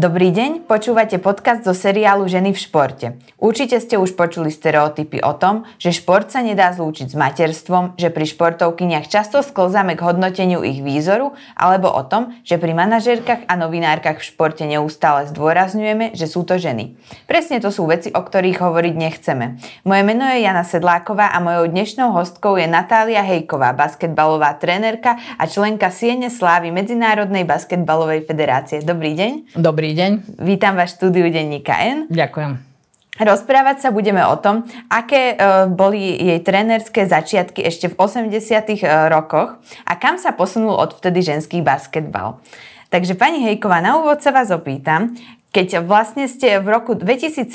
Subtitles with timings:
[0.00, 3.06] Dobrý deň, počúvate podcast zo seriálu Ženy v športe.
[3.36, 8.08] Určite ste už počuli stereotypy o tom, že šport sa nedá zlúčiť s materstvom, že
[8.08, 13.60] pri športovkyniach často sklzame k hodnoteniu ich výzoru, alebo o tom, že pri manažérkach a
[13.60, 16.96] novinárkach v športe neustále zdôrazňujeme, že sú to ženy.
[17.28, 19.60] Presne to sú veci, o ktorých hovoriť nechceme.
[19.84, 25.44] Moje meno je Jana Sedláková a mojou dnešnou hostkou je Natália Hejková, basketbalová trénerka a
[25.44, 28.80] členka Siene Slávy Medzinárodnej basketbalovej federácie.
[28.80, 29.60] Dobrý deň.
[29.60, 30.46] Dobrý Dobrý deň.
[30.46, 32.06] Vítam vás v štúdiu denníka N.
[32.06, 32.62] Ďakujem.
[33.18, 38.30] Rozprávať sa budeme o tom, aké e, boli jej trénerské začiatky ešte v 80
[38.70, 42.38] e, rokoch a kam sa posunul odvtedy ženský basketbal.
[42.86, 45.10] Takže pani Hejková, na úvod sa vás opýtam,
[45.50, 47.50] keď vlastne ste v roku 2017,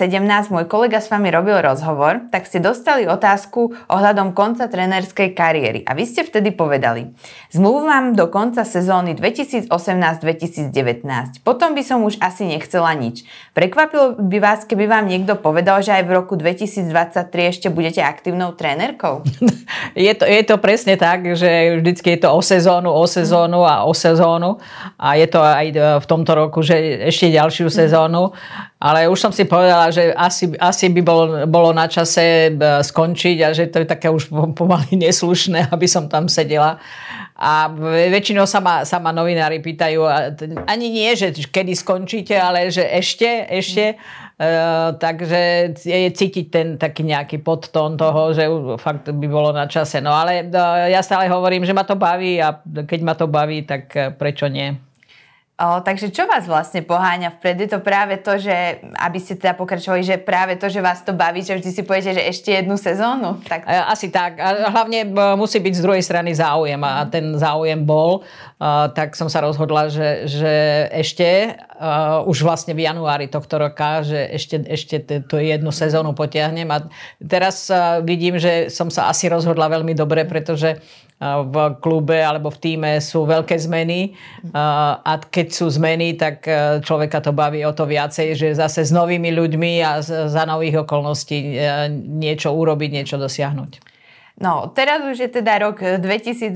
[0.52, 5.88] môj kolega s vami robil rozhovor, tak ste dostali otázku ohľadom konca trénerskej kariéry.
[5.88, 7.16] A vy ste vtedy povedali,
[7.56, 11.40] zmluv mám do konca sezóny 2018-2019.
[11.48, 13.24] Potom by som už asi nechcela nič.
[13.56, 16.92] Prekvapilo by vás, keby vám niekto povedal, že aj v roku 2023
[17.32, 19.24] ešte budete aktívnou trénerkou?
[19.96, 23.88] Je to, je to presne tak, že vždycky je to o sezónu, o sezónu a
[23.88, 24.60] o sezónu.
[25.00, 25.72] A je to aj
[26.04, 26.76] v tomto roku, že
[27.08, 28.34] ešte ďalšiu sezónu sezónu,
[28.82, 33.38] ale už som si povedala, že asi, asi by bolo, bolo na čase e, skončiť
[33.46, 36.82] a že to je také už pomaly neslušné, aby som tam sedela.
[37.36, 37.68] A
[38.10, 40.08] väčšinou sa ma, sa ma novinári pýtajú,
[40.72, 44.00] ani nie, že kedy skončíte, ale že ešte, ešte.
[44.36, 48.48] Uh, takže je cítiť ten taký nejaký podtón toho, že
[48.80, 50.00] fakt by bolo na čase.
[50.00, 53.68] No ale uh, ja stále hovorím, že ma to baví a keď ma to baví,
[53.68, 54.76] tak prečo nie?
[55.56, 57.64] O, takže čo vás vlastne poháňa vpred?
[57.64, 61.16] Je to práve to, že aby ste teda pokračovali, že práve to, že vás to
[61.16, 63.40] baví, že vždy si poviete, že ešte jednu sezónu?
[63.48, 63.64] Tak...
[63.64, 64.36] Asi tak.
[64.36, 65.08] A hlavne
[65.40, 68.28] musí byť z druhej strany záujem a ten záujem bol.
[68.60, 70.54] Uh, tak som sa rozhodla, že, že
[70.92, 76.68] ešte uh, už vlastne v januári tohto roka, že ešte, ešte tú jednu sezónu potiahnem.
[76.68, 76.84] A
[77.24, 77.72] teraz
[78.04, 80.84] vidím, že som sa asi rozhodla veľmi dobre, pretože
[81.24, 84.12] v klube alebo v týme sú veľké zmeny
[84.52, 88.92] a keď sú zmeny, tak e, človeka to baví o to viacej, že zase s
[88.92, 93.95] novými ľuďmi a za nových okolností e, niečo urobiť, niečo dosiahnuť.
[94.36, 96.52] No, teraz už je teda rok 2023,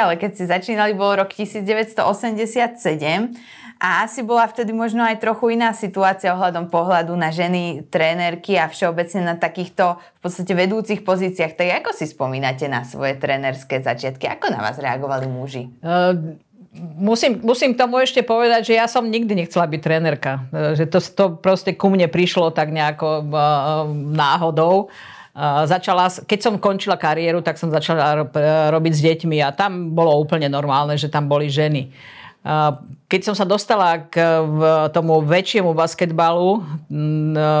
[0.00, 2.00] ale keď si začínali, bol rok 1987
[3.80, 8.68] a asi bola vtedy možno aj trochu iná situácia ohľadom pohľadu na ženy, trénerky a
[8.68, 11.56] všeobecne na takýchto v podstate vedúcich pozíciách.
[11.56, 14.28] Tak ako si spomínate na svoje trénerské začiatky?
[14.28, 15.72] Ako na vás reagovali muži?
[15.80, 16.36] Uh,
[17.00, 20.44] musím, musím tomu ešte povedať, že ja som nikdy nechcela byť trénerka.
[20.52, 24.92] Uh, že to, to proste ku mne prišlo tak nejako uh, náhodou.
[25.30, 28.26] Uh, začala, keď som končila kariéru, tak som začala
[28.74, 31.94] robiť s deťmi a tam bolo úplne normálne, že tam boli ženy.
[33.04, 34.16] Keď som sa dostala k
[34.96, 36.64] tomu väčšiemu basketbalu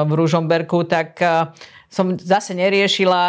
[0.08, 1.20] v Ružomberku, tak
[1.92, 3.22] som zase neriešila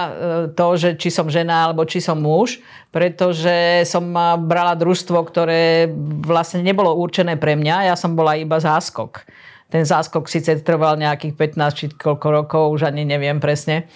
[0.55, 4.15] to, že či som žena alebo či som muž, pretože som
[4.47, 5.91] brala družstvo, ktoré
[6.23, 9.27] vlastne nebolo určené pre mňa, ja som bola iba záskok.
[9.67, 13.91] Ten záskok síce trval nejakých 15 či koľko rokov, už ani neviem presne.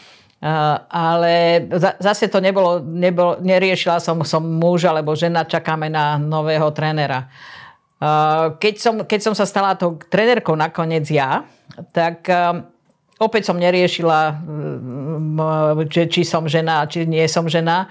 [0.90, 1.66] Ale
[1.98, 7.26] zase to nebolo, nebolo neriešila som, som muž alebo žena, čakáme na nového trénera.
[8.62, 11.50] keď, som, keď som sa stala tou trénerkou nakoniec ja,
[11.90, 12.30] tak
[13.18, 14.38] opäť som neriešila,
[15.90, 17.90] či, som žena, či nie som žena.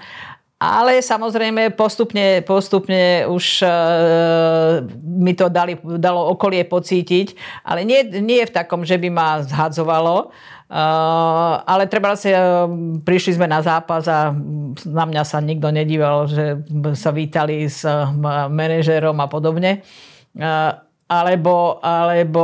[0.55, 7.35] Ale samozrejme postupne, postupne už uh, mi to dali, dalo okolie pocítiť,
[7.67, 10.31] ale nie, nie v takom, že by ma zhadzovalo,
[10.65, 12.65] Uh, ale treba si, uh,
[13.05, 14.33] prišli sme na zápas a
[14.89, 16.65] na mňa sa nikto nedíval, že
[16.97, 18.09] sa vítali s uh,
[18.49, 19.85] manažérom a podobne.
[20.33, 20.73] Uh,
[21.05, 22.43] alebo alebo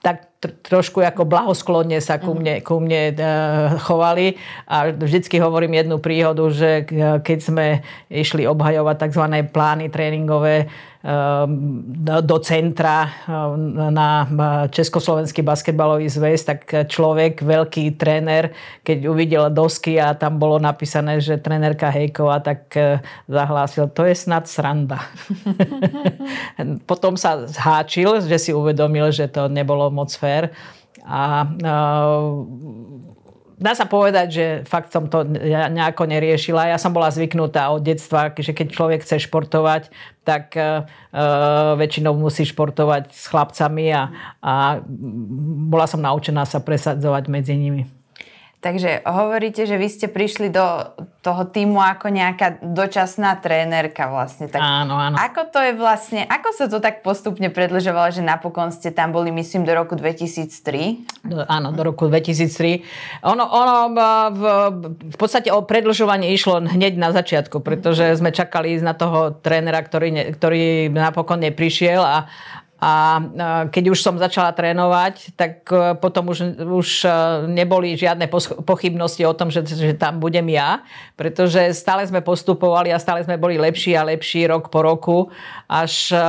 [0.00, 3.12] tak trošku ako blahosklonne sa ku mne, ku mne
[3.84, 6.86] chovali a vždycky hovorím jednu príhodu, že
[7.20, 7.66] keď sme
[8.08, 9.24] išli obhajovať tzv.
[9.50, 10.70] plány tréningové
[12.20, 14.28] do centra ehm, na
[14.68, 18.52] Československý basketbalový zväz, tak človek, veľký tréner,
[18.84, 24.14] keď uvidel dosky a tam bolo napísané, že trénerka Hejková, tak e, zahlásil, to je
[24.14, 25.00] snad sranda.
[26.90, 30.52] Potom sa zháčil, že si uvedomil, že to nebolo moc fér
[31.08, 33.17] a ehm,
[33.58, 36.70] dá sa povedať, že fakt som to nejako neriešila.
[36.70, 39.90] Ja som bola zvyknutá od detstva, že keď človek chce športovať,
[40.22, 40.86] tak uh,
[41.74, 44.02] väčšinou musí športovať s chlapcami a,
[44.38, 44.54] a
[45.68, 47.97] bola som naučená sa presadzovať medzi nimi.
[48.58, 50.66] Takže hovoríte, že vy ste prišli do
[51.22, 54.50] toho týmu ako nejaká dočasná trénerka vlastne.
[54.50, 55.14] Tak áno, áno.
[55.14, 59.30] Ako to je vlastne, ako sa to tak postupne predlžovalo, že napokon ste tam boli,
[59.30, 61.22] myslím, do roku 2003?
[61.22, 62.82] Do, áno, do roku 2003.
[63.30, 63.74] Ono, ono
[64.34, 64.42] v,
[65.06, 70.34] v podstate o predlžovanie išlo hneď na začiatku, pretože sme čakali na toho trénera, ktorý,
[70.34, 72.26] ktorý napokon neprišiel a,
[72.78, 73.18] a
[73.74, 77.10] keď už som začala trénovať, tak e, potom už, už e,
[77.50, 78.30] neboli žiadne
[78.62, 80.86] pochybnosti o tom, že, že tam budem ja,
[81.18, 85.26] pretože stále sme postupovali a stále sme boli lepší a lepší rok po roku,
[85.66, 86.22] až e,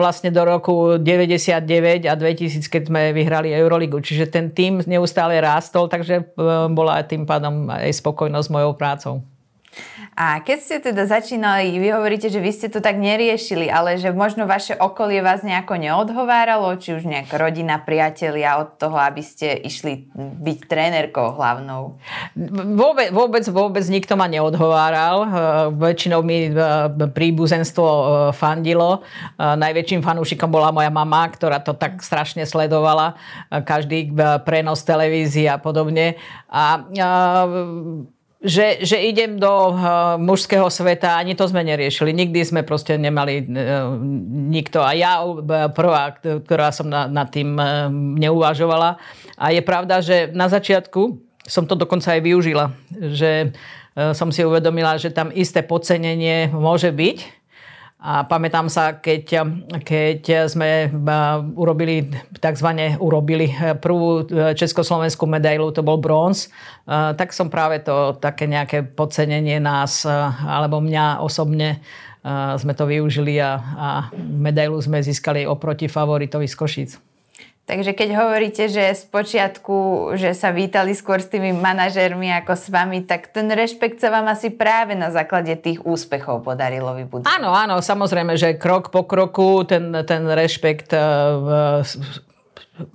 [0.00, 4.00] vlastne do roku 99 a 2000, keď sme vyhrali Euroligu.
[4.00, 6.32] Čiže ten tým neustále rástol, takže
[6.72, 9.20] bola tým pádom aj spokojnosť s mojou prácou.
[10.18, 14.10] A keď ste teda začínali, vy hovoríte, že vy ste to tak neriešili, ale že
[14.10, 19.54] možno vaše okolie vás nejako neodhováralo, či už nejak rodina, priatelia od toho, aby ste
[19.62, 22.02] išli byť trénerkou hlavnou?
[22.74, 25.30] Vôbec, vôbec, vôbec nikto ma neodhováral.
[25.78, 26.50] Väčšinou mi
[27.14, 27.86] príbuzenstvo
[28.34, 29.06] fandilo.
[29.38, 33.14] Najväčším fanúšikom bola moja mama, ktorá to tak strašne sledovala.
[33.54, 34.10] Každý
[34.42, 36.18] prenos televízie a podobne.
[36.50, 36.82] A
[38.38, 42.14] že, že idem do uh, mužského sveta, ani to sme neriešili.
[42.14, 43.98] Nikdy sme proste nemali uh,
[44.30, 44.78] nikto.
[44.78, 48.94] A ja uh, prvá, ktorá som na, nad tým uh, neuvažovala.
[49.34, 52.70] A je pravda, že na začiatku som to dokonca aj využila.
[52.94, 57.37] Že uh, som si uvedomila, že tam isté podcenenie môže byť
[57.98, 59.42] a pamätám sa, keď,
[59.82, 60.88] keď sme e,
[61.58, 62.06] urobili,
[62.38, 66.46] takzvané urobili e, prvú e, československú medailu, to bol bronz,
[66.88, 70.08] tak som práve to také nejaké podcenenie nás,
[70.40, 71.84] alebo mňa osobne
[72.56, 77.07] sme to využili a, a medailu sme získali oproti favoritovi z Košic.
[77.68, 79.76] Takže keď hovoríte, že z počiatku,
[80.16, 84.24] že sa vítali skôr s tými manažérmi ako s vami, tak ten rešpekt sa vám
[84.32, 87.28] asi práve na základe tých úspechov podarilo vybudovať.
[87.28, 91.84] Áno, áno, samozrejme, že krok po kroku ten, ten rešpekt uh,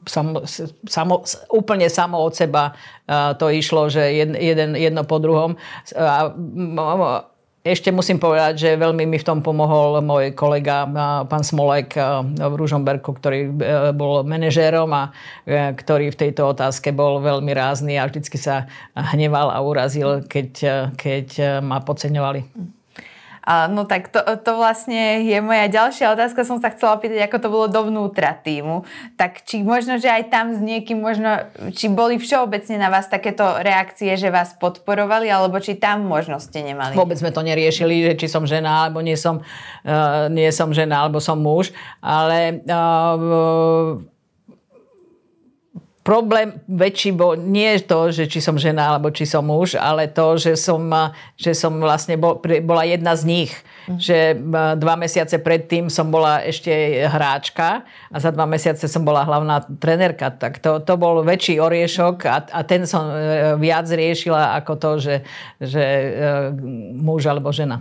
[0.09, 0.41] samo,
[0.89, 1.21] samo,
[1.53, 5.53] úplne samo od seba uh, to išlo, že jed, jeden, jedno po druhom.
[5.93, 7.29] Uh,
[7.63, 10.83] ešte musím povedať, že veľmi mi v tom pomohol môj kolega,
[11.31, 11.95] pán Smolek
[12.35, 13.51] v Ružomberku, ktorý e,
[13.95, 15.15] bol manažérom a
[15.47, 20.49] e, ktorý v tejto otázke bol veľmi rázny a vždycky sa hneval a urazil, keď,
[20.59, 21.27] e, keď
[21.63, 22.82] ma podceňovali.
[23.43, 26.47] No tak to, to vlastne je moja ďalšia otázka.
[26.47, 28.87] Som sa chcela pýtať, ako to bolo dovnútra týmu.
[29.19, 31.43] Tak či možno, že aj tam s niekým možno,
[31.75, 36.63] či boli všeobecne na vás takéto reakcie, že vás podporovali, alebo či tam možno ste
[36.63, 36.95] nemali?
[36.95, 39.43] Vôbec sme to neriešili, že či som žena, alebo nie som,
[39.83, 41.75] uh, nie som žena, alebo som muž.
[41.99, 44.12] Ale uh,
[46.03, 50.35] problém väčší bol nie to, že či som žena alebo či som muž, ale to,
[50.35, 50.83] že som,
[51.39, 53.51] že som vlastne bol, bola jedna z nich.
[53.87, 53.99] Mm.
[53.99, 54.17] Že
[54.79, 56.71] dva mesiace predtým som bola ešte
[57.07, 60.31] hráčka a za dva mesiace som bola hlavná trenerka.
[60.31, 64.91] Tak to, to bol väčší oriešok a, a ten som e, viac riešila ako to,
[64.99, 65.15] že,
[65.59, 65.83] že
[66.99, 67.79] muž alebo žena.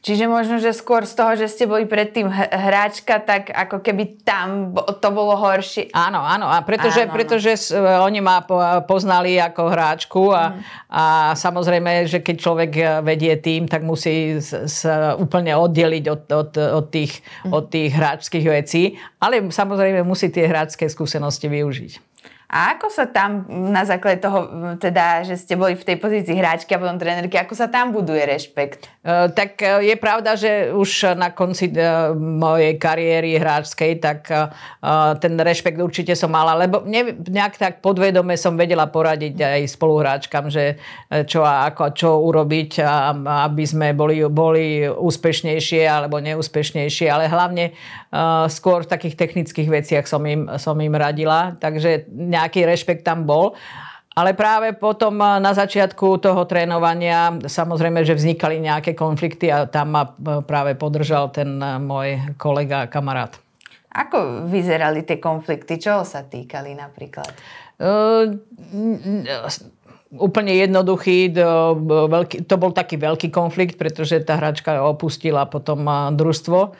[0.00, 4.72] Čiže možno, že skôr z toho, že ste boli predtým hráčka, tak ako keby tam
[4.72, 5.92] to bolo horšie.
[5.92, 6.48] Áno, áno.
[6.48, 8.08] A pretože, áno, pretože áno.
[8.08, 8.40] oni ma
[8.88, 10.60] poznali ako hráčku a, mm.
[10.88, 11.04] a
[11.36, 12.72] samozrejme, že keď človek
[13.04, 14.40] vedie tým, tak musí
[14.72, 17.52] sa úplne oddeliť od, od, od, tých, mm.
[17.52, 18.96] od tých hráčských vecí.
[19.20, 22.09] Ale samozrejme musí tie hráčské skúsenosti využiť.
[22.50, 26.74] A ako sa tam na základe toho, teda, že ste boli v tej pozícii hráčky
[26.74, 28.90] a potom trénerky, ako sa tam buduje rešpekt?
[29.06, 34.26] Uh, tak uh, je pravda, že už na konci uh, mojej kariéry hráčskej, tak
[35.20, 40.50] ten rešpekt určite som mala, lebo ne, nejak tak podvedome som vedela poradiť aj spoluhráčkam,
[40.50, 40.80] že
[41.30, 43.14] čo a ako, čo urobiť, a,
[43.46, 47.76] aby sme boli, boli úspešnejšie alebo neúspešnejšie, ale hlavne
[48.50, 51.54] skôr v takých technických veciach som im, som im radila.
[51.60, 53.52] Takže nejaký rešpekt tam bol.
[54.10, 59.94] Ale práve potom eh, na začiatku toho trénovania samozrejme, že vznikali nejaké konflikty a tam
[59.94, 63.38] ma eh, práve podržal ten eh, môj kolega a kamarát.
[63.90, 65.78] Ako vyzerali tie konflikty?
[65.78, 67.26] Čoho sa týkali napríklad?
[67.80, 68.38] Uh,
[70.14, 71.34] úplne jednoduchý.
[72.46, 75.82] To, bol taký veľký konflikt, pretože tá hračka opustila potom
[76.14, 76.70] družstvo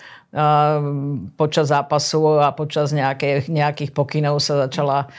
[1.35, 5.11] počas zápasu a počas nejakých, nejakých pokynov sa začala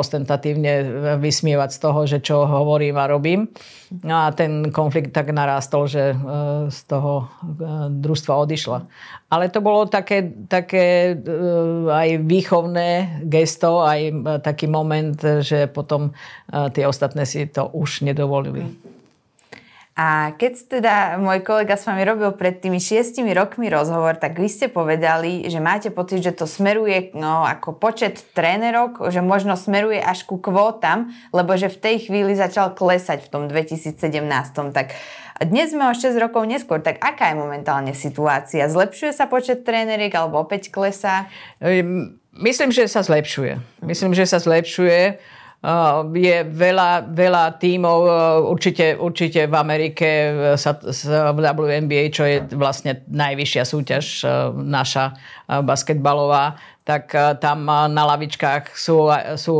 [0.00, 0.72] ostentatívne
[1.20, 3.52] vysmievať z toho, že čo hovorím a robím.
[4.00, 6.16] No a ten konflikt tak narástol, že
[6.72, 7.28] z toho
[7.92, 8.88] družstva odišla.
[9.28, 11.18] Ale to bolo také, také
[11.90, 14.00] aj výchovné gesto, aj
[14.40, 16.16] taký moment, že potom
[16.48, 18.64] tie ostatné si to už nedovolili.
[19.98, 24.46] A keď teda môj kolega s vami robil pred tými šiestimi rokmi rozhovor, tak vy
[24.46, 30.00] ste povedali, že máte pocit, že to smeruje no, ako počet trénerok, že možno smeruje
[30.00, 33.98] až ku kvótam, lebo že v tej chvíli začal klesať v tom 2017.
[34.72, 34.94] Tak
[35.40, 38.70] dnes sme o 6 rokov neskôr, tak aká je momentálne situácia?
[38.70, 41.28] Zlepšuje sa počet tréneriek alebo opäť klesá?
[42.30, 43.84] Myslím, že sa zlepšuje.
[43.84, 45.18] Myslím, že sa zlepšuje
[46.16, 47.98] je veľa, veľa tímov,
[48.48, 50.08] určite, určite v Amerike
[50.56, 54.24] sa, v WNBA, čo je vlastne najvyššia súťaž
[54.56, 55.20] naša
[55.60, 56.56] basketbalová,
[56.88, 57.12] tak
[57.44, 59.56] tam na lavičkách sú, sú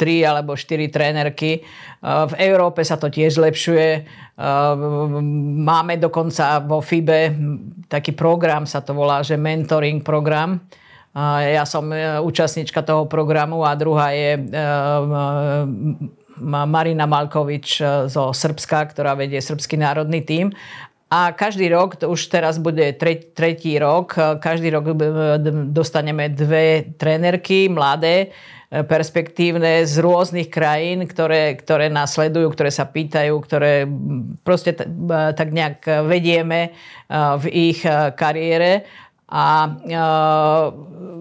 [0.00, 1.60] tri alebo štyri trénerky.
[2.02, 3.88] V Európe sa to tiež zlepšuje.
[5.60, 7.36] Máme dokonca vo FIBE
[7.92, 10.56] taký program, sa to volá, že mentoring program,
[11.52, 14.42] ja som e, účastnička toho programu a druhá je e,
[16.40, 20.56] Marina Malkovič e, zo Srbska, ktorá vedie Srbský národný tím.
[21.12, 24.96] A každý rok, to už teraz bude tretí rok, každý rok
[25.68, 28.32] dostaneme dve trénerky, mladé,
[28.72, 33.84] perspektívne z rôznych krajín, ktoré, ktoré nás sledujú, ktoré sa pýtajú, ktoré
[34.40, 34.72] proste
[35.36, 36.72] tak nejak vedieme
[37.12, 37.84] v ich
[38.16, 38.88] kariére.
[39.32, 41.11] Uh.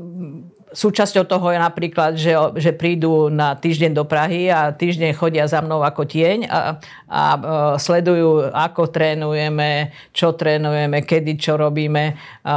[0.72, 5.60] Súčasťou toho je napríklad, že, že prídu na týždeň do Prahy a týždeň chodia za
[5.60, 6.80] mnou ako tieň a,
[7.12, 7.40] a e,
[7.76, 12.16] sledujú, ako trénujeme, čo trénujeme, kedy čo robíme.
[12.48, 12.56] A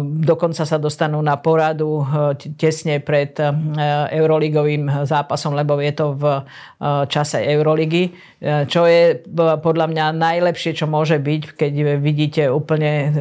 [0.00, 2.04] dokonca sa dostanú na poradu e,
[2.56, 3.44] tesne pred e,
[4.16, 6.24] euroligovým zápasom, lebo je to v
[6.82, 8.10] čase Euroligy,
[8.42, 9.22] čo je
[9.62, 13.14] podľa mňa najlepšie, čo môže byť, keď vidíte úplne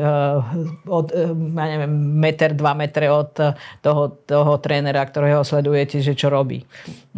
[0.90, 3.30] od, ja neviem, meter, dva metre od
[3.86, 6.64] toho toho trénera, ktorého sledujete, že čo robí.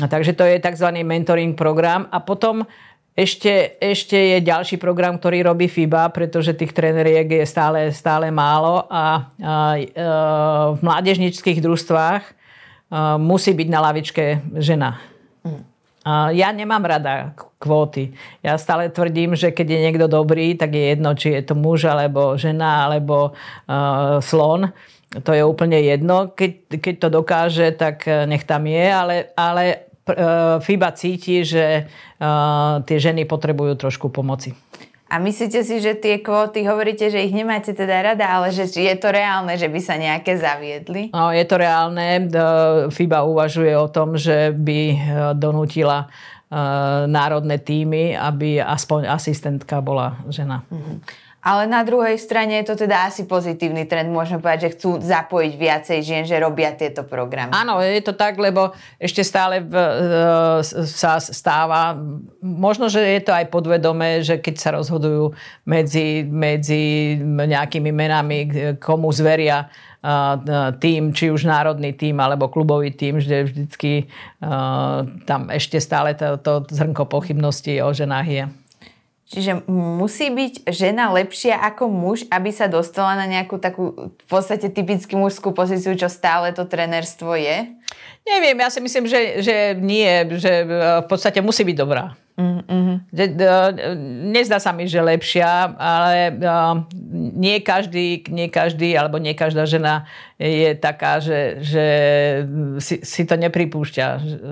[0.02, 0.90] A takže to je tzv.
[1.06, 2.10] mentoring program.
[2.10, 2.66] A potom
[3.14, 8.90] ešte, ešte je ďalší program, ktorý robí FIBA, pretože tých tréneriek je stále, stále málo
[8.90, 9.14] a, a, a
[10.74, 12.34] v mládežnických družstvách a,
[13.22, 14.98] musí byť na lavičke žena.
[16.04, 18.12] A ja nemám rada kvóty.
[18.44, 21.88] Ja stále tvrdím, že keď je niekto dobrý, tak je jedno, či je to muž,
[21.88, 24.68] alebo žena, alebo uh, slon
[25.22, 26.34] to je úplne jedno.
[26.34, 29.64] Keď, keď to dokáže, tak eh, nech tam je, ale, ale
[30.10, 34.58] eh, FIBA cíti, že eh, tie ženy potrebujú trošku pomoci.
[35.14, 38.96] A myslíte si, že tie kvóty, hovoríte, že ich nemáte teda rada, ale že je
[38.98, 41.14] to reálne, že by sa nejaké zaviedli?
[41.14, 42.34] No, je to reálne.
[42.90, 44.98] FIBA uvažuje o tom, že by
[45.38, 46.10] donútila
[47.06, 50.66] národné týmy, aby aspoň asistentka bola žena.
[50.74, 51.23] Mm-hmm.
[51.44, 54.08] Ale na druhej strane je to teda asi pozitívny trend.
[54.08, 57.52] Môžeme povedať, že chcú zapojiť viacej žien, že robia tieto programy.
[57.52, 62.00] Áno, je to tak, lebo ešte stále v, e, sa stáva,
[62.40, 65.36] možno, že je to aj podvedomé, že keď sa rozhodujú
[65.68, 68.40] medzi, medzi nejakými menami,
[68.80, 69.68] komu zveria
[70.84, 74.12] tým, či už národný tým alebo klubový tým, že vždycky
[74.44, 78.44] uh, tam ešte stále to, to zrnko pochybnosti o ženách je.
[79.34, 84.70] Čiže musí byť žena lepšia ako muž, aby sa dostala na nejakú takú v podstate
[84.70, 87.74] typicky mužskú pozíciu, čo stále to trenerstvo je?
[88.30, 90.66] Neviem, ja si myslím, že, že nie, že e,
[91.02, 92.14] v podstate musí byť dobrá.
[92.34, 93.14] Mm-hmm.
[94.34, 96.82] Nezdá sa mi, že lepšia, ale uh,
[97.38, 100.10] nie, každý, nie každý alebo nie každá žena
[100.42, 101.86] je taká, že, že
[102.82, 104.08] si, si to nepripúšťa,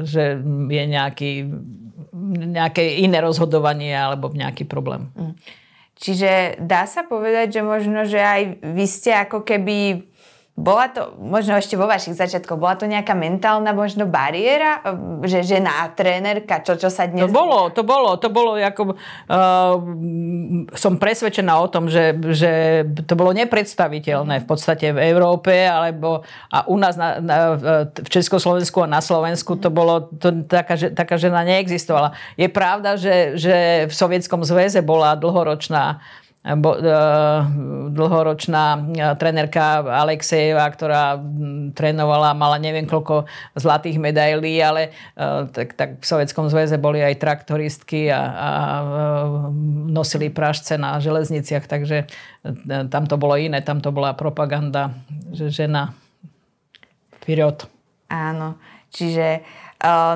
[0.05, 1.49] že je nejaký
[2.13, 5.11] nejaké iné rozhodovanie alebo nejaký problém.
[5.15, 5.35] Mm.
[6.01, 8.41] Čiže dá sa povedať, že možno, že aj
[8.73, 10.10] vy ste ako keby
[10.61, 14.85] bola to, možno ešte vo vašich začiatkoch, bola to nejaká mentálna možno bariéra,
[15.25, 17.25] že žena trénerka, čo, čo sa dnes...
[17.25, 19.75] To bolo, to bolo, to bolo ako, uh,
[20.77, 26.21] som presvedčená o tom, že, že to bolo nepredstaviteľné v podstate v Európe, alebo
[26.53, 31.17] a u nás na, na, v Československu a na Slovensku to bolo, to, taká, taká
[31.17, 32.13] žena neexistovala.
[32.37, 36.03] Je pravda, že, že v Sovietskom zväze bola dlhoročná
[36.41, 36.81] bo, e,
[37.93, 38.79] dlhoročná e,
[39.13, 41.21] trenerka Alexejeva, ktorá
[41.77, 47.21] trénovala, mala neviem koľko zlatých medailí, ale e, tak, tak v Sovjetskom zväze boli aj
[47.21, 48.49] traktoristky a, a
[49.85, 52.09] nosili pražce na železniciach, takže
[52.89, 54.97] tam to bolo iné, tam to bola propaganda,
[55.29, 55.93] že žena
[57.21, 57.69] vperiod.
[58.09, 58.57] Áno,
[58.89, 59.45] čiže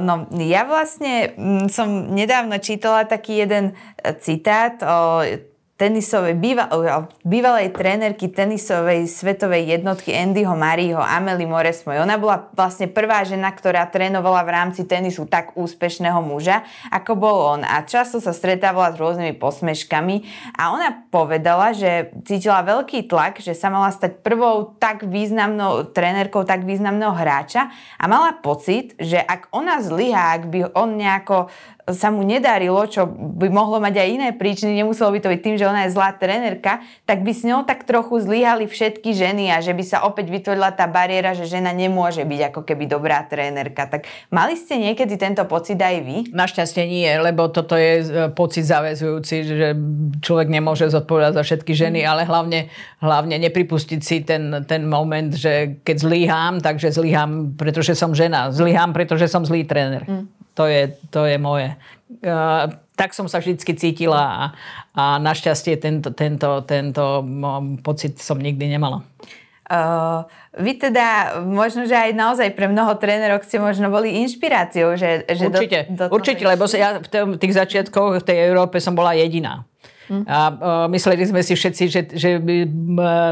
[0.01, 1.38] no, ja vlastne
[1.70, 3.77] som nedávno čítala taký jeden
[4.25, 4.82] citát
[5.75, 6.72] tenisovej, býva,
[7.27, 12.00] bývalej trénerky tenisovej svetovej jednotky Andyho Mariho, Amelie Moresmoj.
[12.00, 16.63] Ona bola vlastne prvá žena, ktorá trénovala v rámci tenisu tak úspešného muža,
[16.96, 17.62] ako bol on.
[17.67, 20.15] A často sa stretávala s rôznymi posmeškami
[20.55, 26.48] a ona povedala, že cítila veľký tlak, že sa mala stať prvou tak významnou trénerkou
[26.48, 27.67] tak významného hráča
[28.00, 31.51] a mala pocit, že ak ona zlyhá, ak by on nejako
[31.86, 35.56] sa mu nedarilo, čo by mohlo mať aj iné príčiny, nemuselo by to byť tým,
[35.62, 39.62] že ona je zlá trenerka, tak by s ňou tak trochu zlyhali všetky ženy a
[39.62, 43.86] že by sa opäť vytvorila tá bariéra, že žena nemôže byť ako keby dobrá trénerka.
[43.86, 46.18] Tak mali ste niekedy tento pocit aj vy?
[46.34, 49.70] Našťastie nie, lebo toto je e, pocit zavezujúci, že
[50.25, 52.10] človek nemôže zodpovedať za všetky ženy, mm.
[52.10, 52.60] ale hlavne,
[53.06, 58.50] hlavne nepripustiť si ten, ten moment, že keď zlyhám, takže zlyhám, pretože som žena.
[58.50, 60.01] Zlyhám, pretože som zlý tréner.
[60.10, 60.45] Mm.
[60.56, 61.76] To je, to je moje.
[62.24, 64.44] Uh, tak som sa vždy cítila a,
[64.96, 67.22] a našťastie tento, tento, tento
[67.84, 69.04] pocit som nikdy nemala.
[69.66, 70.24] Uh,
[70.62, 75.50] vy teda, možno, že aj naozaj pre mnoho trénerov ste možno boli inšpiráciou, že, že
[75.50, 79.66] určite, do, do určite, lebo ja v tých začiatkoch v tej Európe som bola jediná.
[80.06, 80.24] Hm.
[80.30, 80.54] A uh,
[80.94, 82.68] mysleli sme si všetci, že, že by, uh,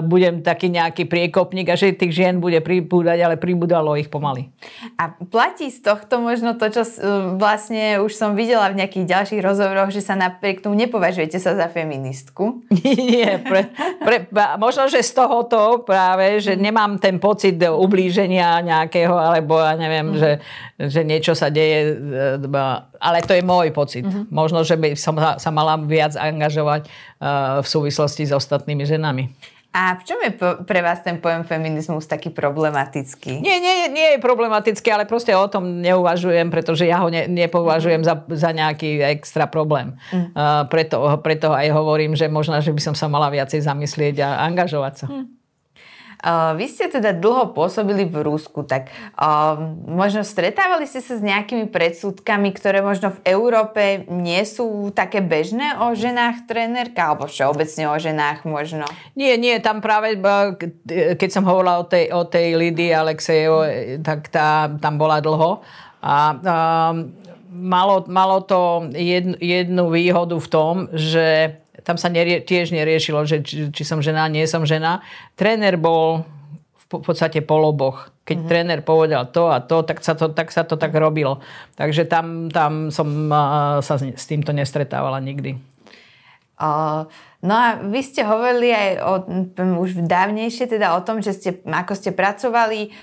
[0.01, 4.49] budem taký nejaký priekopník a že tých žien bude pribúdať, ale pribúdalo ich pomaly.
[4.97, 9.41] A platí z tohto možno to, čo uh, vlastne už som videla v nejakých ďalších
[9.45, 12.65] rozhovoroch, že sa napriek tomu nepovažujete sa za feministku?
[13.13, 13.69] Nie, pre,
[14.01, 14.25] pre,
[14.57, 20.17] možno, že z tohoto práve, že nemám ten pocit ublíženia nejakého, alebo ja neviem, mm.
[20.17, 20.31] že,
[20.89, 22.01] že niečo sa deje,
[23.03, 24.07] ale to je môj pocit.
[24.07, 24.31] Mm-hmm.
[24.31, 29.27] Možno, že by som sa mala viac angažovať eh, v súvislosti s ostatnými ženami.
[29.73, 30.37] A v čom je
[30.69, 33.41] pre vás ten pojem feminizmus taký problematický?
[33.41, 38.05] Nie, nie, nie je problematický, ale proste o tom neuvažujem, pretože ja ho ne, nepovažujem
[38.05, 39.97] za, za nejaký extra problém.
[40.13, 40.29] Mm.
[40.37, 44.45] Uh, preto, preto aj hovorím, že možno, že by som sa mala viacej zamyslieť a
[44.45, 45.07] angažovať sa.
[45.09, 45.41] Mm.
[46.55, 48.87] Vy ste teda dlho pôsobili v Rusku, tak
[49.83, 55.75] možno stretávali ste sa s nejakými predsudkami, ktoré možno v Európe nie sú také bežné
[55.83, 58.87] o ženách trénerka, alebo všeobecne o ženách možno?
[59.19, 60.15] Nie, nie, tam práve,
[61.19, 63.67] keď som hovorila o tej, o tej Lidii Alexejevo,
[63.99, 65.59] tak tá tam bola dlho.
[66.03, 66.93] A uh,
[67.51, 73.43] malo, malo to jednu, jednu výhodu v tom, že tam sa nerie, tiež neriešilo, že
[73.43, 75.03] či, či som žena, nie som žena.
[75.35, 76.23] Tréner bol
[76.77, 78.09] v podstate poloboch.
[78.23, 78.51] Keď mm-hmm.
[78.51, 81.43] tréner povedal to a to, tak sa to tak, sa to tak robilo.
[81.75, 83.27] Takže tam, tam som
[83.83, 85.59] sa s týmto nestretávala nikdy.
[86.53, 87.09] Uh,
[87.43, 89.13] no a vy ste hovorili aj o,
[89.83, 92.93] už dávnejšie teda o tom, že ste, ako ste pracovali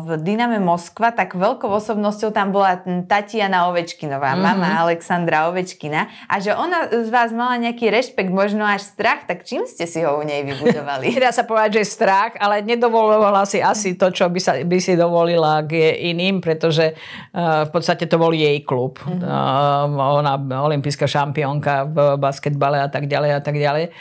[0.00, 4.44] v Dyname Moskva, tak veľkou osobnosťou tam bola Tatiana Ovečkinová, mm-hmm.
[4.44, 9.44] mama Alexandra Ovečkina a že ona z vás mala nejaký rešpekt, možno až strach, tak
[9.44, 11.12] čím ste si ho u nej vybudovali?
[11.22, 14.96] Dá sa povedať, že strach, ale nedovolovala si asi to, čo by, sa, by si
[14.96, 18.96] dovolila k iným, pretože uh, v podstate to bol jej klub.
[19.04, 19.20] Mm-hmm.
[19.20, 23.92] Uh, ona olimpijská šampiónka v basketbale a tak ďalej a tak ďalej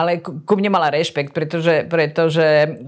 [0.00, 2.42] ale ku mne mala rešpekt, pretože, pretože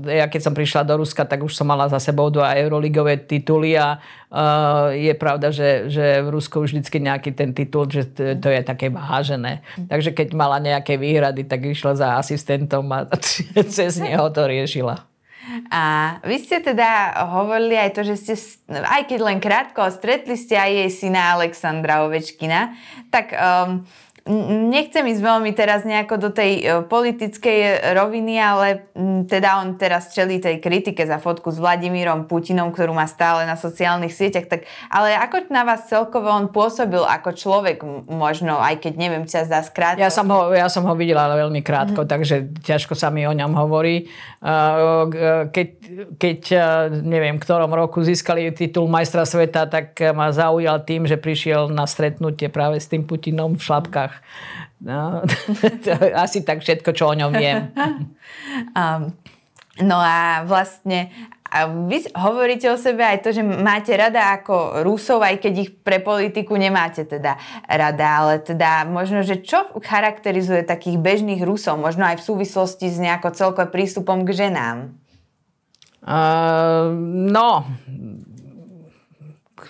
[0.09, 3.77] ja keď som prišla do Ruska, tak už som mala za sebou dva euroligové tituly
[3.77, 8.33] a uh, je pravda, že, že v Rusku už vždycky nejaký ten titul, že to,
[8.41, 9.61] to je také vážené.
[9.77, 13.05] Takže keď mala nejaké výhrady, tak išla za asistentom a
[13.77, 15.13] cez neho to riešila.
[15.75, 18.35] A vy ste teda hovorili aj to, že ste,
[18.71, 22.79] aj keď len krátko, stretli ste aj jej syna Alexandra Ovečkina,
[23.11, 23.83] tak um,
[24.23, 28.87] Nechcem ísť veľmi teraz nejako do tej e, politickej roviny, ale
[29.27, 33.59] teda on teraz čelí tej kritike za fotku s Vladimírom Putinom, ktorú má stále na
[33.59, 34.47] sociálnych sieťach.
[34.47, 39.43] Tak, ale ako na vás celkovo on pôsobil ako človek, možno, aj keď neviem, sa
[39.43, 40.07] zdá skrátko?
[40.07, 42.09] Ja som ho, ja som ho videla veľmi krátko, mm.
[42.09, 44.07] takže ťažko sa mi o ňom hovorí.
[45.51, 45.69] Keď,
[46.15, 46.41] keď
[47.03, 51.91] neviem, v ktorom roku získali titul majstra sveta, tak ma zaujal tým, že prišiel na
[51.91, 54.19] stretnutie práve s tým Putinom v šlapkách Čechách.
[54.83, 55.23] No,
[56.25, 57.59] asi tak všetko, čo o ňom viem.
[58.77, 59.17] Um,
[59.81, 61.09] no a vlastne
[61.53, 65.71] A vy hovoríte o sebe aj to, že máte rada ako Rusov, aj keď ich
[65.73, 67.37] pre politiku nemáte teda
[67.69, 72.97] rada, ale teda možno, že čo charakterizuje takých bežných Rusov, možno aj v súvislosti s
[72.97, 74.97] nejakou celkovým prístupom k ženám?
[76.03, 76.89] Uh,
[77.29, 77.69] no,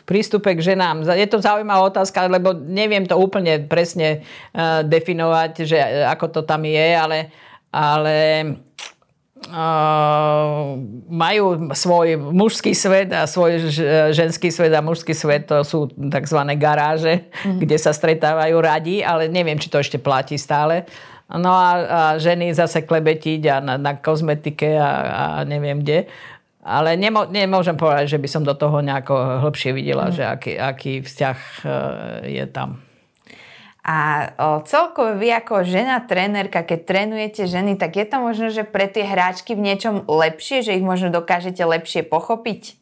[0.05, 1.07] prístupe k ženám.
[1.15, 6.63] Je to zaujímavá otázka, lebo neviem to úplne presne uh, definovať, že ako to tam
[6.67, 7.19] je, ale,
[7.71, 8.17] ale
[9.43, 10.79] Uh,
[11.11, 13.75] majú svoj mužský svet a svoj
[14.15, 16.39] ženský svet a mužský svet, to sú tzv.
[16.55, 17.59] garáže, mm-hmm.
[17.59, 20.87] kde sa stretávajú radi, ale neviem, či to ešte platí stále.
[21.27, 26.07] No a, a ženy zase klebetiť a na, na kozmetike a, a neviem kde.
[26.63, 30.15] Ale nemo, nemôžem povedať, že by som do toho nejako hĺbšie videla, mm.
[30.15, 31.73] že aký, aký vzťah uh,
[32.23, 32.79] je tam.
[33.83, 38.63] A o, celkovo vy ako žena trénerka, keď trénujete ženy, tak je to možno, že
[38.63, 42.79] pre tie hráčky v niečom lepšie, že ich možno dokážete lepšie pochopiť?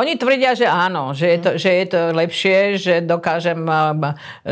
[0.00, 3.60] Oni tvrdia, že áno, že je to, že je to lepšie, že dokážem,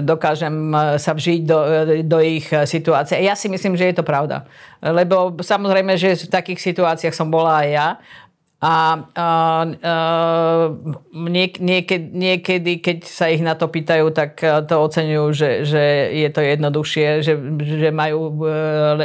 [0.05, 1.59] dokážem sa vžiť do,
[2.05, 3.25] do ich situácie.
[3.25, 4.45] Ja si myslím, že je to pravda.
[4.85, 7.89] Lebo samozrejme, že v takých situáciách som bola aj ja
[8.67, 8.75] a,
[9.15, 9.29] a,
[9.63, 9.95] a
[11.15, 16.29] niek, niekedy, niekedy, keď sa ich na to pýtajú, tak to oceňujú, že, že je
[16.35, 18.51] to jednoduchšie, že, že majú e,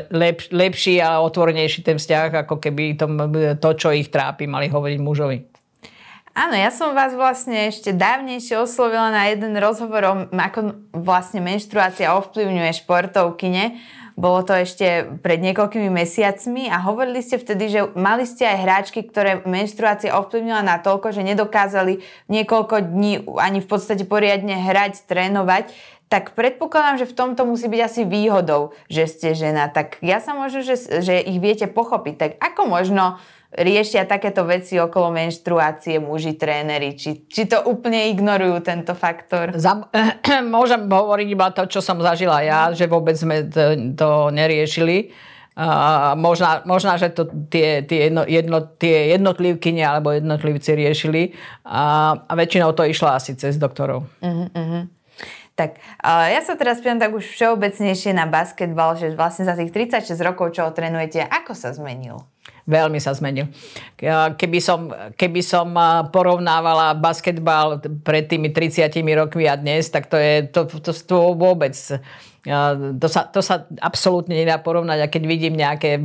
[0.10, 3.06] lep, lepší a otvornejší ten vzťah, ako keby to,
[3.62, 5.38] to, čo ich trápi, mali hovoriť mužovi.
[6.32, 12.15] Áno, ja som vás vlastne ešte dávnejšie oslovila na jeden rozhovor o ako vlastne menštruácia
[12.15, 13.76] ovplyvňuje športovkyne
[14.20, 19.00] bolo to ešte pred niekoľkými mesiacmi a hovorili ste vtedy, že mali ste aj hráčky,
[19.08, 25.72] ktoré menštruácia ovplyvnila na toľko, že nedokázali niekoľko dní ani v podstate poriadne hrať, trénovať
[26.12, 29.72] tak predpokladám, že v tomto musí byť asi výhodou, že ste žena.
[29.72, 32.15] Tak ja sa možno, že, že ich viete pochopiť.
[32.20, 33.15] Tak ako možno
[33.52, 36.96] riešia takéto veci okolo menštruácie muži, tréneri?
[36.96, 39.52] Či, či to úplne ignorujú tento faktor?
[39.56, 39.92] Za,
[40.56, 45.12] môžem hovoriť iba to, čo som zažila ja, že vôbec sme to, to neriešili.
[45.52, 51.36] Uh, možná, možná, že to tie, tie, jedno, jedno, tie jednotlivkyne alebo jednotlivci riešili
[51.68, 54.08] a, a väčšinou to išlo asi cez doktorov.
[54.24, 54.88] Uh-huh, uh-huh.
[55.60, 59.76] Tak uh, ja sa teraz pýtam tak už všeobecnejšie na basketbal, že vlastne za tých
[59.76, 62.24] 36 rokov, čo trénujete, ako sa zmenil?
[62.69, 63.50] Veľmi sa zmenil.
[64.38, 65.74] Keby som, keby som
[66.13, 71.74] porovnávala basketbal pred tými 30 rokmi a dnes, tak to je to, to, to vôbec
[72.97, 76.02] to sa, to sa absolútne nedá porovnať a keď vidím nejaké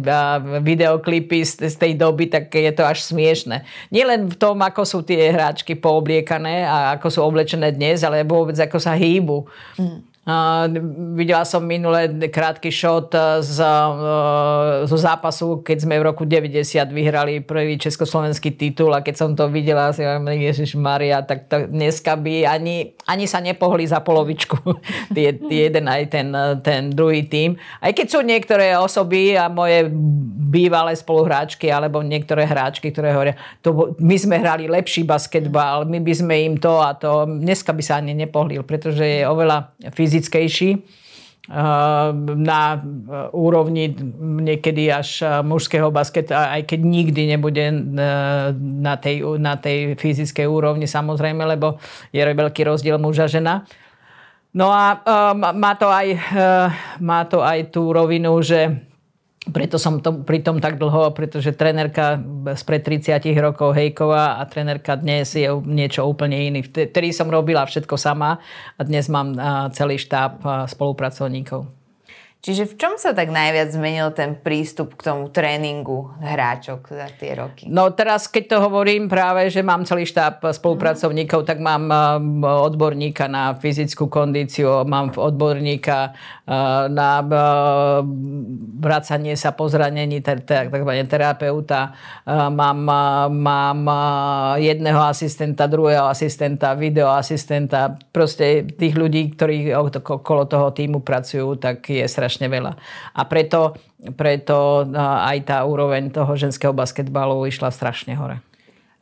[0.61, 3.65] videoklipy z, z tej doby, tak je to až smiešne.
[3.89, 8.53] Nielen v tom, ako sú tie hráčky poobliekané a ako sú oblečené dnes, ale vôbec
[8.61, 9.49] ako sa hýbu.
[9.81, 10.16] Mm.
[11.15, 13.15] Videla som minulé krátky shot
[13.47, 19.15] z, uh, zo zápasu, keď sme v roku 90 vyhrali prvý československý titul a keď
[19.15, 23.87] som to videla, si hovorím, Ježiš Maria, tak to dneska by ani, ani sa nepohli
[23.87, 24.59] za polovičku
[25.15, 27.55] tie, jeden aj ten, ten druhý tým.
[27.79, 29.87] Aj keď sú niektoré osoby a moje
[30.51, 36.13] bývalé spoluhráčky alebo niektoré hráčky, ktoré hovoria, to, my sme hrali lepší basketbal, my by
[36.19, 37.31] sme im to a to.
[37.31, 42.09] Dneska by sa ani nepohlil, pretože je oveľa fyzicky fyzickejší eh,
[42.41, 42.81] na eh,
[43.37, 43.93] úrovni
[44.49, 47.65] niekedy až eh, mužského basketa, aj keď nikdy nebude
[48.57, 51.77] na tej, na tej fyzickej úrovni samozrejme, lebo
[52.17, 53.69] je veľký rozdiel muža žena.
[54.57, 55.05] No a
[55.53, 56.17] má to aj,
[56.97, 58.89] má to aj tú rovinu, že
[59.47, 62.19] preto som to, pri tom tak dlho, pretože trenerka
[62.59, 66.67] spred 30 rokov Hejková a trenerka dnes je niečo úplne iný.
[66.67, 68.43] Vtedy som robila všetko sama
[68.75, 69.39] a dnes mám
[69.71, 71.86] celý štáb spolupracovníkov.
[72.47, 77.35] Čiže v čom sa tak najviac zmenil ten prístup k tomu tréningu hráčok za tie
[77.35, 77.67] roky?
[77.67, 81.91] No teraz, keď to hovorím práve, že mám celý štáb spolupracovníkov, tak mám
[82.71, 86.15] odborníka na fyzickú kondíciu, mám odborníka
[86.87, 87.11] na
[88.79, 91.99] vracanie sa po zranení, takzvané terapeuta,
[92.31, 92.79] mám,
[93.35, 93.81] mám
[94.63, 102.07] jedného asistenta, druhého asistenta, videoasistenta, proste tých ľudí, ktorí okolo toho týmu pracujú, tak je
[102.07, 102.73] strašne strašne veľa.
[103.17, 103.81] A preto,
[104.21, 108.45] preto aj tá úroveň toho ženského basketbalu išla strašne hore.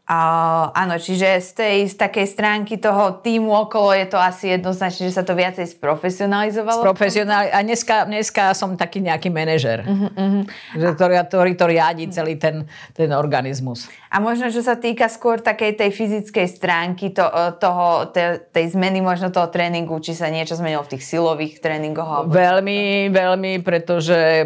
[0.04, 5.08] Uh, áno, čiže z tej z takej stránky toho týmu okolo je to asi jednoznačne,
[5.08, 6.84] že sa to viacej sprofesionalizovalo?
[6.84, 7.48] Sprofesionál...
[7.48, 10.44] A dneska, dneska som taký nejaký manažer, uh-huh, uh-huh.
[10.76, 13.88] Že, ktorý, ktorý to riadi celý ten, ten organizmus.
[14.12, 18.76] A možno, že sa týka skôr takej tej fyzickej stránky to, e, toho, tej, tej
[18.76, 22.28] zmeny možno toho tréningu, či sa niečo zmenilo v tých silových tréningoch?
[22.28, 24.44] Veľmi, veľmi, pretože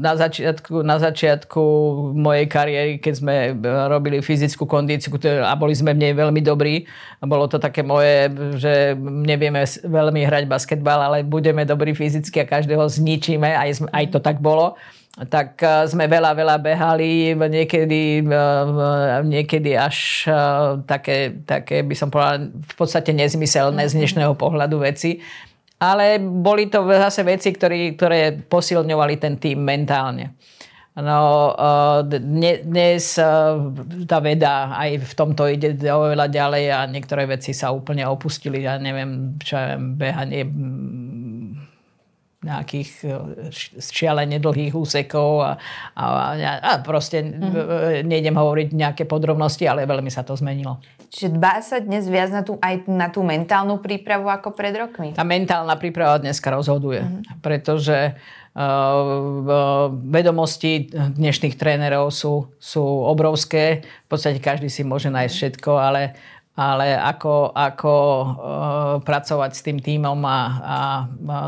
[0.00, 1.62] na začiatku, na začiatku
[2.16, 3.34] mojej kariéry, keď sme
[3.92, 4.24] robili
[4.54, 5.10] fyzickú kondíciu
[5.42, 6.86] a boli sme v nej veľmi dobrí,
[7.18, 8.30] bolo to také moje,
[8.62, 14.22] že nevieme veľmi hrať basketbal, ale budeme dobrí fyzicky a každého zničíme, aj, aj to
[14.22, 14.78] tak bolo
[15.14, 20.26] tak eh, sme veľa, veľa behali, niekedy, eh, niekedy až
[20.90, 25.22] také, také, by som povedala, v podstate nezmyselné z dnešného pohľadu veci.
[25.78, 30.34] Ale boli to zase veci, ktoré, ktoré posilňovali ten tým mentálne.
[30.94, 31.50] No,
[32.06, 33.18] dnes
[34.06, 38.62] tá veda aj v tomto ide oveľa ďalej a niektoré veci sa úplne opustili.
[38.62, 40.46] Ja neviem, čo ja viem, behanie
[42.44, 43.10] nejakých e,
[43.80, 45.56] šialene dlhých úsekov a,
[45.96, 46.04] a,
[46.60, 48.04] a proste mm-hmm.
[48.04, 50.76] nejdem hovoriť nejaké podrobnosti, ale veľmi sa to zmenilo.
[51.08, 55.16] Čiže dbá sa dnes viac na tú, aj na tú mentálnu prípravu ako pred rokmi?
[55.16, 57.40] Tá mentálna príprava dneska rozhoduje, mm-hmm.
[57.40, 58.43] pretože uh,
[60.14, 63.82] vedomosti dnešných trénerov sú, sú obrovské.
[64.06, 66.14] V podstate každý si môže nájsť všetko, ale
[66.54, 68.26] ale ako, ako uh,
[69.02, 70.38] pracovať s tým tímom a, a,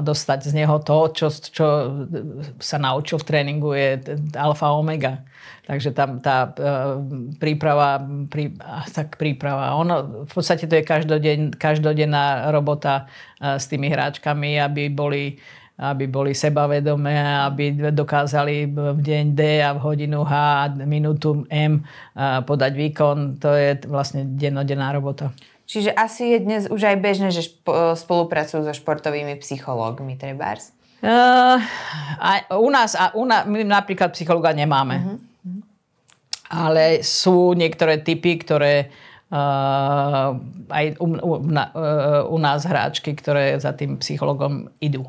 [0.02, 1.66] dostať z neho to, čo, čo
[2.58, 4.02] sa naučil v tréningu, je
[4.34, 5.22] alfa omega.
[5.66, 6.50] Takže tam tá
[7.38, 8.54] príprava, prí,
[8.94, 13.06] tak príprava, ono, v podstate to je každoden, každodenná robota
[13.38, 15.38] s tými hráčkami, aby boli
[15.76, 21.84] aby boli sebavedomé, aby dokázali v deň D a v hodinu H a minútu M
[22.16, 23.36] podať výkon.
[23.44, 25.36] To je vlastne dennodenná robota.
[25.66, 27.44] Čiže asi je dnes už aj bežné, že
[27.98, 30.70] spolupracujú so športovými psychológmi, trebárs?
[31.02, 31.60] Uh,
[32.22, 34.96] a u nás, a u nás, my napríklad psychologa nemáme.
[34.96, 35.18] Uh-huh.
[36.48, 38.94] Ale sú niektoré typy, ktoré
[39.28, 40.38] uh,
[40.72, 45.04] aj u, u, na, uh, u nás hráčky, ktoré za tým psychologom idú.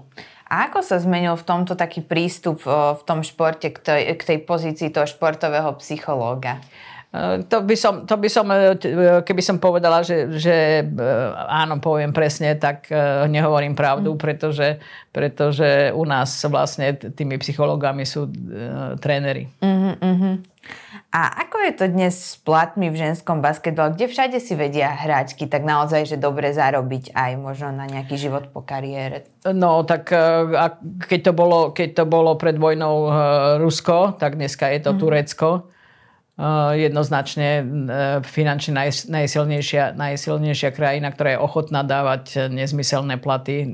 [0.48, 4.38] A ako sa zmenil v tomto taký prístup v tom športe k tej, k tej
[4.48, 6.64] pozícii toho športového psychológa?
[7.12, 8.76] E, to by, som, to by som, e,
[9.24, 11.08] keby som povedala, že, že e,
[11.48, 12.92] áno, poviem presne, tak
[13.28, 14.20] nehovorím pravdu, mm.
[14.20, 14.80] pretože,
[15.12, 18.28] pretože u nás vlastne tými psychológami sú
[19.00, 19.52] tréneri.
[19.64, 20.36] Mm-hmm, mm-hmm.
[21.08, 25.48] A ako je to dnes s platmi v ženskom basketbale, kde všade si vedia hráčky
[25.48, 29.24] tak naozaj, že dobre zarobiť aj možno na nejaký život po kariére?
[29.48, 30.20] No, tak e,
[31.00, 33.12] keď to bolo, keď to bolo pred vojnou e,
[33.63, 35.00] Rusko, tak dneska je to mm.
[35.00, 35.50] Turecko.
[35.56, 35.60] E,
[36.76, 37.63] jednoznačne
[38.28, 38.72] finančne
[39.08, 43.72] najsilnejšia, najsilnejšia krajina, ktorá je ochotná dávať nezmyselné platy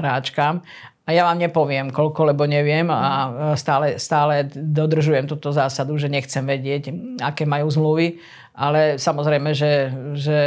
[0.00, 0.64] hráčkám.
[1.08, 6.44] A ja vám nepoviem, koľko, lebo neviem a stále, stále dodržujem túto zásadu, že nechcem
[6.44, 6.92] vedieť,
[7.24, 8.20] aké majú zmluvy.
[8.58, 10.38] Ale samozrejme, že, že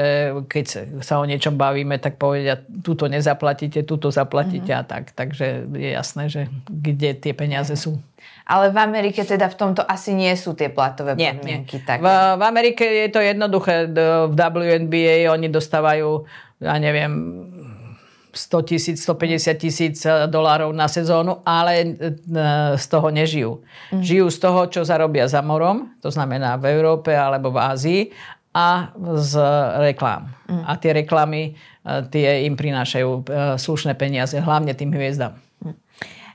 [0.46, 4.86] keď sa o niečom bavíme, tak povedia, túto nezaplatíte, túto zaplatíte mm-hmm.
[4.86, 5.16] a tak.
[5.18, 7.98] Takže je jasné, že kde tie peniaze sú.
[8.46, 11.82] Ale v Amerike teda v tomto asi nie sú tie platové nie, podmienky.
[11.82, 11.98] Nie.
[11.98, 13.90] V, v Amerike je to jednoduché.
[13.90, 16.28] V WNBA oni dostávajú,
[16.60, 17.12] ja neviem,
[18.34, 23.52] 100 tisíc, 150 tisíc eh, dolárov na sezónu, ale eh, z toho nežijú.
[23.92, 24.02] Mm.
[24.02, 28.02] Žijú z toho, čo zarobia za morom, to znamená v Európe alebo v Ázii
[28.52, 29.34] a z
[29.92, 30.32] reklám.
[30.48, 30.64] Mm.
[30.64, 33.10] A tie reklamy, eh, tie im prinášajú
[33.60, 35.36] slušné peniaze, hlavne tým hviezdam.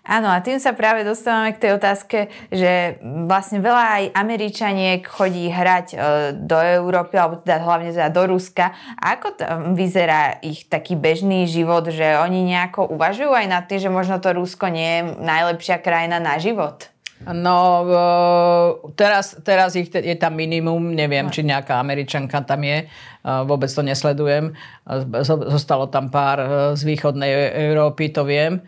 [0.06, 5.50] Áno, a tým sa práve dostávame k tej otázke, že vlastne veľa aj Američaniek chodí
[5.50, 5.96] hrať e,
[6.46, 8.70] do Európy, alebo teda hlavne teda do Ruska.
[9.02, 9.34] A ako
[9.74, 14.30] vyzerá ich taký bežný život, že oni nejako uvažujú aj nad tým, že možno to
[14.30, 16.86] Rusko nie je najlepšia krajina na život?
[17.26, 18.02] No, e,
[18.94, 21.34] teraz, teraz ich je tam minimum, neviem, no.
[21.34, 24.54] či nejaká Američanka tam je, e, vôbec to nesledujem.
[25.50, 26.38] Zostalo tam pár
[26.78, 28.62] z východnej Európy, to viem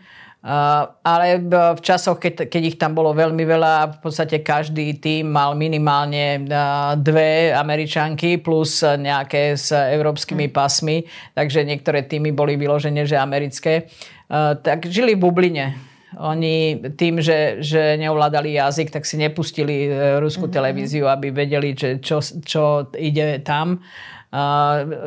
[1.03, 1.43] ale
[1.75, 6.47] v časoch, keď, keď ich tam bolo veľmi veľa, v podstate každý tým mal minimálne
[6.95, 10.53] dve Američanky plus nejaké s európskymi hm.
[10.55, 11.03] pasmi,
[11.35, 13.91] takže niektoré týmy boli vyložené, že americké.
[14.63, 15.67] Tak žili v bubline.
[16.17, 20.57] Oni tým, že, že neovládali jazyk, tak si nepustili ruskú mm-hmm.
[20.57, 23.77] televíziu, aby vedeli, že čo, čo ide tam.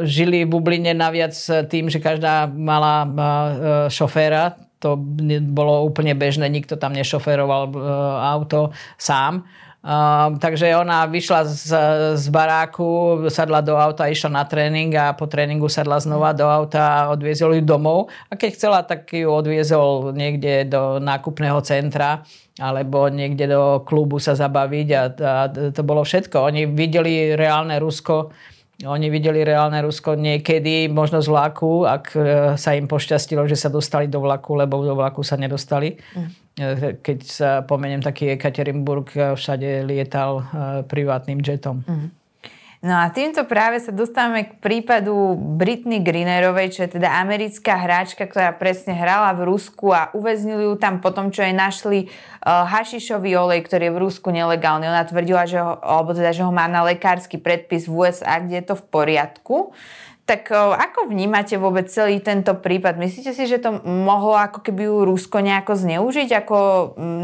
[0.06, 1.34] Žili v bubline naviac
[1.66, 3.06] tým, že každá mala
[3.90, 4.98] šoféra, to
[5.54, 7.74] bolo úplne bežné, nikto tam nešoferoval e,
[8.34, 9.46] auto sám.
[9.82, 11.74] Uh, takže ona vyšla z,
[12.14, 16.78] z baráku, sadla do auta, išla na tréning a po tréningu sadla znova do auta
[16.86, 18.06] a odviezol ju domov.
[18.30, 22.22] A keď chcela, tak ju odviezol niekde do nákupného centra
[22.62, 25.32] alebo niekde do klubu sa zabaviť a, a
[25.74, 26.46] to bolo všetko.
[26.46, 28.30] Oni videli reálne Rusko
[28.82, 32.20] oni videli reálne Rusko niekedy, možno z vlaku, ak e,
[32.58, 35.94] sa im pošťastilo, že sa dostali do vlaku, lebo do vlaku sa nedostali.
[36.16, 36.30] Mm.
[36.98, 40.42] Keď sa pomeniem taký Ekaterinburg, e, všade lietal
[40.90, 41.86] privátnym jetom.
[41.86, 42.21] Mm.
[42.82, 48.26] No a týmto práve sa dostávame k prípadu Britney Greenerovej, čo je teda americká hráčka,
[48.26, 53.38] ktorá presne hrala v Rusku a uväznili ju tam potom, čo jej našli uh, hašišový
[53.38, 54.90] olej, ktorý je v Rusku nelegálny.
[54.90, 58.58] Ona tvrdila, že ho, alebo teda, že ho má na lekársky predpis v USA, kde
[58.58, 59.70] je to v poriadku.
[60.22, 62.94] Tak ako vnímate vôbec celý tento prípad?
[62.94, 66.58] Myslíte si, že to mohlo ako keby ju Rusko nejako zneužiť ako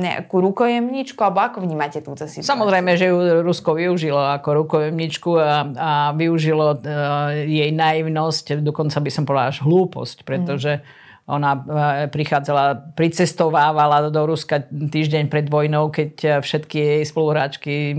[0.03, 1.17] nejakú rukojemničku?
[1.23, 2.51] Alebo ako vnímate túto situáciu?
[2.51, 9.11] Samozrejme, že ju Rusko využilo ako rukojemničku a, a využilo uh, jej naivnosť, dokonca by
[9.15, 11.61] som povedala až hlúposť, pretože mm ona e,
[12.09, 17.93] prichádzala, pricestovávala do Ruska týždeň pred vojnou, keď e, všetky jej spoluhráčky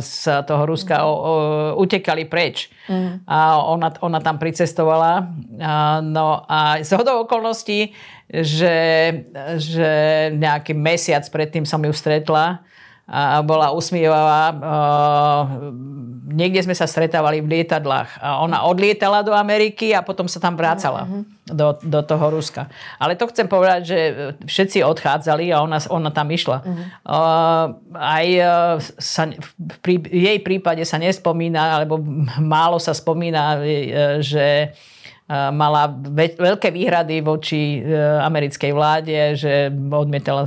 [0.00, 1.04] z toho Ruska
[1.76, 2.72] utekali preč.
[2.88, 3.20] Mm.
[3.28, 5.28] A ona, ona tam pricestovala.
[6.00, 7.92] No a z hodou okolností,
[8.28, 8.76] že,
[9.60, 9.90] že
[10.32, 12.64] nejaký mesiac predtým som ju stretla,
[13.04, 14.56] a bola usmievavá.
[16.34, 18.16] Niekde sme sa stretávali v lietadlách.
[18.16, 21.22] A ona odlietala do Ameriky a potom sa tam vrácala mm-hmm.
[21.52, 22.72] do, do toho Ruska.
[22.96, 23.98] Ale to chcem povedať, že
[24.48, 26.64] všetci odchádzali a ona, ona tam išla.
[26.64, 26.86] Mm-hmm.
[27.92, 28.42] Aj e,
[28.96, 29.28] sa,
[29.84, 32.00] v jej prípade sa nespomína, alebo
[32.40, 34.72] málo sa spomína, e, že
[35.32, 35.88] mala
[36.36, 40.44] veľké výhrady voči e, americkej vláde, že odmietala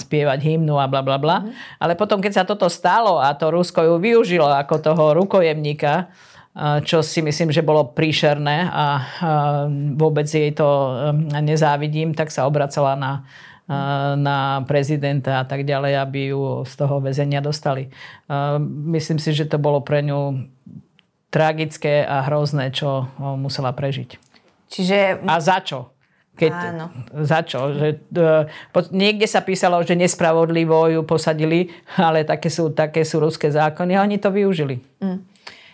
[0.00, 1.44] spievať hymnu a bla bla bla.
[1.44, 1.52] Mhm.
[1.76, 6.08] Ale potom, keď sa toto stalo a to Rusko ju využilo ako toho rukojemníka,
[6.82, 8.86] čo si myslím, že bolo príšerné a
[9.94, 10.66] vôbec jej to
[11.38, 13.12] nezávidím, tak sa obracala na,
[14.18, 17.86] na prezidenta a tak ďalej, aby ju z toho väzenia dostali.
[18.66, 20.50] Myslím si, že to bolo pre ňu
[21.30, 23.06] tragické a hrozné, čo
[23.38, 24.18] musela prežiť.
[24.70, 25.22] Čiže...
[25.26, 25.94] A za čo?
[26.38, 26.86] Keď, Áno.
[27.20, 27.74] Za čo?
[27.74, 31.68] Že, uh, niekde sa písalo, že nespravodlivo ju posadili,
[32.00, 34.80] ale také sú, také sú ruské zákony a oni to využili.
[35.02, 35.20] Mm.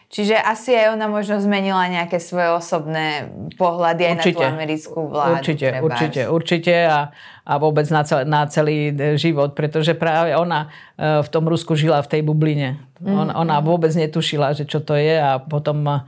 [0.06, 3.26] Čiže asi aj ona možno zmenila nejaké svoje osobné
[3.58, 5.34] pohľady aj určite, na tú americkú vládu.
[5.42, 5.82] Určite, trebárs.
[5.82, 6.98] určite, určite a,
[7.42, 12.06] a vôbec na celý, na celý život, pretože práve ona e, v tom Rusku žila
[12.06, 12.78] v tej bubline.
[13.02, 13.18] Mm.
[13.18, 15.98] Ona, ona vôbec netušila, že čo to je a potom, e,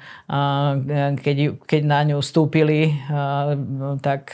[1.19, 3.19] keď, keď na ňu vstúpili, e,
[3.99, 4.31] tak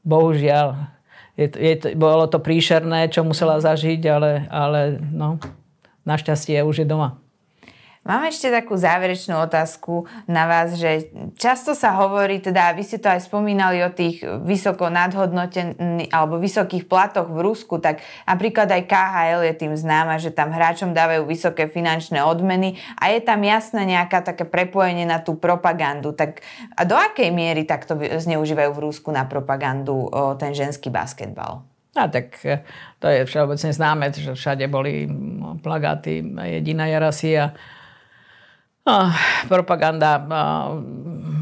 [0.00, 0.96] bohužiaľ
[1.36, 5.36] je, je, bolo to príšerné, čo musela zažiť, ale, ale no,
[6.08, 7.20] našťastie už je doma.
[8.06, 13.10] Mám ešte takú záverečnú otázku na vás, že často sa hovorí, teda vy ste to
[13.10, 19.42] aj spomínali o tých vysoko nadhodnotených alebo vysokých platoch v Rusku, tak napríklad aj KHL
[19.50, 24.22] je tým známa, že tam hráčom dávajú vysoké finančné odmeny a je tam jasné nejaká
[24.22, 26.14] také prepojenie na tú propagandu.
[26.14, 26.46] Tak
[26.78, 31.66] a do akej miery takto zneužívajú v Rusku na propagandu o ten ženský basketbal?
[31.96, 32.62] A tak e,
[33.02, 35.08] to je všeobecne známe, že všade boli
[35.64, 36.20] plagáty
[36.60, 37.56] jediná Jarasia
[38.86, 39.10] a
[39.50, 40.42] propaganda, a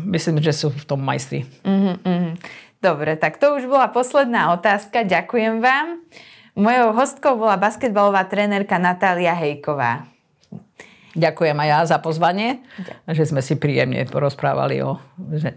[0.08, 1.44] myslím, že sú v tom majstri.
[1.62, 2.40] Mm-hmm.
[2.80, 5.04] Dobre, tak to už bola posledná otázka.
[5.04, 6.04] Ďakujem vám.
[6.56, 10.13] Mojou hostkou bola basketbalová trénerka Natália Hejková.
[11.14, 13.14] Ďakujem aj ja za pozvanie, Ďakujem.
[13.14, 14.98] že sme si príjemne porozprávali o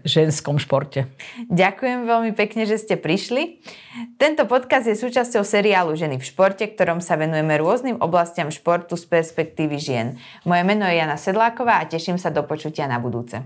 [0.06, 1.10] ženskom športe.
[1.50, 3.58] Ďakujem veľmi pekne, že ste prišli.
[4.22, 9.10] Tento podcast je súčasťou seriálu Ženy v športe, ktorom sa venujeme rôznym oblastiam športu z
[9.10, 10.06] perspektívy žien.
[10.46, 13.42] Moje meno je Jana Sedláková a teším sa do počutia na budúce.